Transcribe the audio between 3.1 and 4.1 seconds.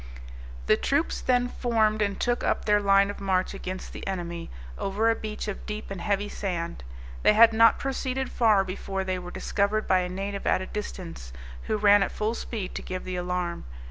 of march against the